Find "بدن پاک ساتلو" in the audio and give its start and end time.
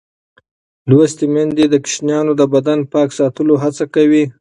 2.53-3.53